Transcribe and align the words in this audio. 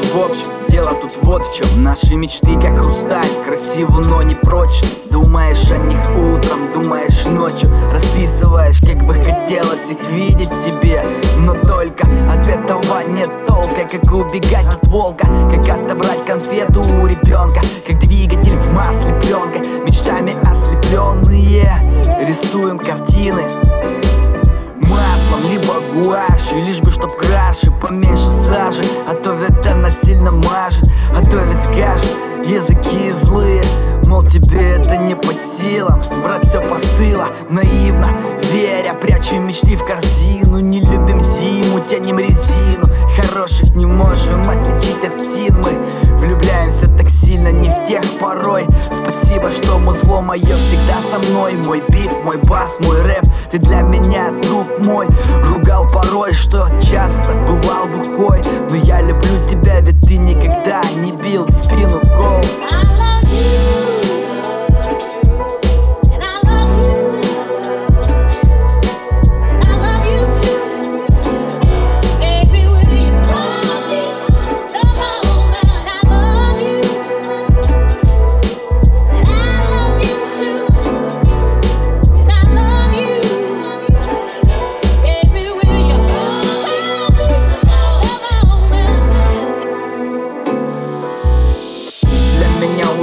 В 0.00 0.16
общем, 0.16 0.46
дело 0.70 0.94
тут 0.94 1.12
вот 1.20 1.42
в 1.42 1.54
чем. 1.54 1.82
Наши 1.82 2.14
мечты 2.14 2.54
как 2.54 2.78
хрусталь 2.78 3.26
Красиво, 3.44 4.00
но 4.00 4.22
не 4.22 4.34
прочно. 4.34 4.88
Думаешь 5.10 5.70
о 5.70 5.76
них 5.76 6.00
утром, 6.10 6.72
думаешь 6.72 7.26
ночью. 7.26 7.70
Расписываешь, 7.92 8.80
как 8.80 9.04
бы 9.04 9.12
хотелось 9.12 9.90
их 9.90 10.08
видеть 10.08 10.48
тебе. 10.64 11.06
Но 11.40 11.54
только 11.54 12.06
от 12.30 12.46
этого 12.46 13.02
нет 13.06 13.30
толка. 13.46 13.86
Как 13.90 14.12
убегать 14.12 14.66
от 14.66 14.86
волка 14.86 15.26
Как 15.50 15.68
отобрать 15.68 16.24
конфету 16.24 16.80
у 16.80 17.06
ребенка. 17.06 17.60
Как 17.86 17.98
двигатель 17.98 18.56
в 18.56 18.72
масле 18.72 19.12
пленка. 19.20 19.58
Мечтами 19.84 20.32
ослепленные. 20.42 21.68
Рисуем 22.26 22.78
картины 22.78 23.42
маслом, 24.92 25.50
либо 25.50 25.80
гуашью. 25.94 26.64
Лишь 26.64 26.80
бы 26.80 26.90
чтоб 26.90 27.10
краше, 27.14 27.70
поменьше 27.70 28.22
сажи 28.46 28.82
А 29.08 29.14
то 29.14 29.32
сильно 29.92 30.30
мажет 30.30 30.88
А 31.14 31.22
то 31.22 31.38
ведь 31.38 31.62
скажет, 31.62 32.16
языки 32.44 33.10
злые 33.10 33.62
Мол, 34.06 34.22
тебе 34.22 34.76
это 34.76 34.96
не 34.96 35.14
под 35.14 35.38
силам 35.38 36.00
Брат, 36.22 36.44
все 36.44 36.60
постыло, 36.60 37.26
наивно 37.48 38.08
Веря, 38.52 38.92
прячу 38.92 39.36
мечты 39.36 39.76
в 39.76 39.84
корзину. 39.84 40.60
Не 40.60 40.80
любим 40.80 41.22
зиму, 41.22 41.80
тянем 41.80 42.18
резину. 42.18 42.84
Хороших 43.16 43.74
не 43.74 43.86
можем 43.86 44.40
отличить 44.42 45.02
от 45.04 45.16
псин 45.16 45.56
Мы 45.62 45.78
влюбляемся 46.18 46.86
так 46.86 47.08
сильно, 47.08 47.48
не 47.48 47.70
в 47.70 47.88
тех 47.88 48.02
порой. 48.20 48.66
Спасибо, 48.94 49.48
что 49.48 49.78
музло 49.78 50.20
мое 50.20 50.42
всегда 50.42 50.96
со 51.00 51.18
мной. 51.30 51.54
Мой 51.54 51.82
бит, 51.88 52.10
мой 52.24 52.36
бас, 52.36 52.78
мой 52.80 53.00
рэп 53.00 53.24
Ты 53.50 53.56
для 53.56 53.80
меня 53.80 54.30
друг 54.42 54.66
мой. 54.80 55.08
Ругал 55.44 55.86
порой, 55.88 56.34
что 56.34 56.68
часто 56.78 57.32
бывал 57.46 57.86
бухой 57.86 58.01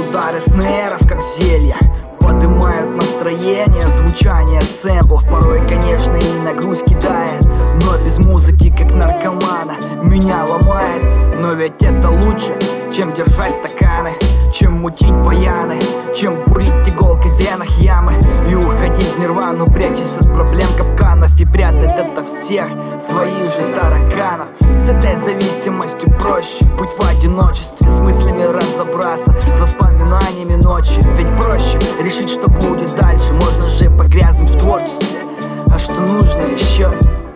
удары 0.00 0.40
снеров, 0.40 1.06
как 1.08 1.22
зелья. 1.22 1.76
Поднимают 2.20 2.96
настроение, 2.96 3.82
звучание 3.82 4.62
сэмплов. 4.62 5.24
Порой, 5.24 5.66
конечно, 5.66 6.16
и 6.16 6.32
нагрузки 6.44 6.94
кидает 6.94 7.44
Но 7.84 7.98
без 8.04 8.18
музыки, 8.18 8.74
как 8.76 8.90
наркомана, 8.94 9.74
меня 10.02 10.44
ломает. 10.44 11.02
Но 11.40 11.54
ведь 11.54 11.82
это 11.82 12.10
лучше, 12.10 12.54
чем 12.92 13.12
держать 13.14 13.54
стаканы 13.54 14.10
Чем 14.52 14.74
мутить 14.80 15.12
баяны, 15.12 15.80
чем 16.14 16.44
бурить 16.44 16.86
иголкой 16.86 17.30
в 17.30 17.38
венах 17.38 17.70
ямы 17.78 18.12
И 18.50 18.54
уходить 18.54 19.14
в 19.14 19.18
нирвану, 19.18 19.66
прячась 19.66 20.18
от 20.18 20.32
проблем 20.34 20.68
капканов 20.76 21.40
И 21.40 21.46
прятать 21.46 21.98
это 21.98 22.24
всех 22.24 22.66
своих 23.00 23.50
же 23.54 23.72
тараканов. 23.74 24.48
С 24.78 24.88
этой 24.88 25.14
зависимостью 25.14 26.10
проще 26.20 26.64
быть 26.78 26.90
в 26.90 27.08
одиночестве 27.08 27.88
С 27.88 28.00
мыслями 28.90 29.00
разобраться, 29.00 29.32
с 29.54 29.60
воспоминаниями 29.60 30.56
ночи. 30.56 31.00
Ведь 31.16 31.36
проще 31.36 31.78
решить, 32.00 32.30
что 32.30 32.48
будет 32.48 32.94
дальше. 32.96 33.32
Можно 33.34 33.68
же 33.68 33.90
погрязнуть 33.90 34.50
в 34.50 34.58
творчестве. 34.58 35.18
А 35.72 35.78
что 35.78 35.94
нужно 35.94 36.42
еще? 36.42 36.90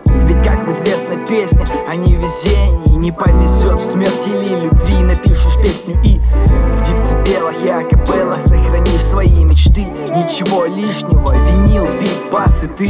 Ведь 0.05 0.47
как 0.47 0.65
в 0.65 0.69
известной 0.69 1.25
песне 1.25 1.65
о 1.89 1.95
невезении 1.95 2.95
Не 2.95 3.11
повезет. 3.11 3.81
В 3.81 3.85
смерти 3.85 4.29
или 4.29 4.61
любви 4.61 4.97
Напишешь 4.97 5.61
песню 5.61 5.99
и 6.03 6.19
в 6.19 6.81
децибелах 6.81 7.55
и 7.63 7.69
акапеллах 7.69 8.39
Сохранишь 8.41 9.03
свои 9.03 9.43
мечты. 9.43 9.85
Ничего 10.15 10.65
лишнего, 10.65 11.35
винил, 11.47 11.85
бит, 11.85 12.31
бас 12.31 12.63
и 12.63 12.67
ты 12.67 12.89